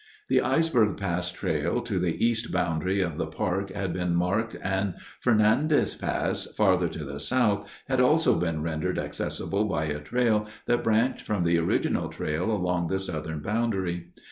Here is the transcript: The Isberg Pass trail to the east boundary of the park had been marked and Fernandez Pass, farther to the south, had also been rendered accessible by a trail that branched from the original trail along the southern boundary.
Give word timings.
The 0.29 0.39
Isberg 0.39 0.97
Pass 0.97 1.31
trail 1.31 1.79
to 1.81 1.99
the 1.99 2.25
east 2.25 2.51
boundary 2.51 3.01
of 3.01 3.17
the 3.19 3.27
park 3.27 3.69
had 3.69 3.93
been 3.93 4.15
marked 4.15 4.55
and 4.63 4.95
Fernandez 5.19 5.93
Pass, 5.93 6.47
farther 6.57 6.87
to 6.89 7.03
the 7.03 7.19
south, 7.19 7.69
had 7.87 8.01
also 8.01 8.33
been 8.39 8.63
rendered 8.63 8.97
accessible 8.97 9.65
by 9.65 9.85
a 9.85 9.99
trail 9.99 10.47
that 10.65 10.83
branched 10.83 11.21
from 11.21 11.43
the 11.43 11.59
original 11.59 12.09
trail 12.09 12.51
along 12.51 12.87
the 12.87 12.99
southern 12.99 13.41
boundary. 13.41 14.09